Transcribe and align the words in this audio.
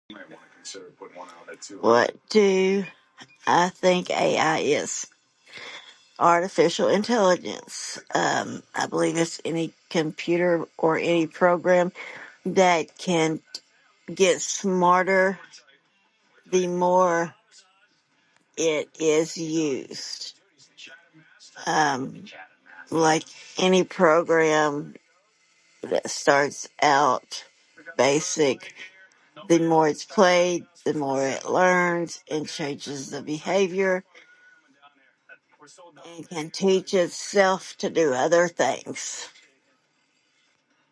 What 1.79 2.15
too... 2.29 2.85
I 3.45 3.69
think 3.69 4.09
AI 4.09 4.57
is, 4.59 5.05
artificial 6.17 6.87
intelligence, 6.87 7.99
umm, 8.15 8.63
I 8.73 8.87
believe 8.87 9.13
this 9.13 9.39
is 9.43 9.53
a 9.55 9.71
computer 9.91 10.65
or 10.79 10.97
any 10.97 11.27
program, 11.27 11.91
that 12.45 12.97
can 12.97 13.41
get 14.13 14.41
smarter... 14.41 15.37
the 16.47 16.67
more 16.67 17.33
it 18.57 18.89
is 18.99 19.37
used. 19.37 20.33
Umm, 21.67 22.25
like 22.89 23.23
any 23.59 23.83
program 23.83 24.95
that 25.91 26.09
starts 26.09 26.67
out 26.81 27.29
basic, 27.97 28.59
the 29.47 29.59
more 29.59 29.87
it's 29.87 30.03
played, 30.17 30.65
the 30.85 30.93
more 31.05 31.21
it 31.35 31.45
learns 31.47 32.11
and 32.29 32.43
changes 32.59 32.99
the 33.11 33.21
behavior, 33.21 34.03
and 36.15 36.29
can 36.33 36.49
teach 36.49 36.93
itself 36.93 37.63
to 37.77 37.89
do 37.89 38.13
other 38.13 38.45
things. 38.49 39.29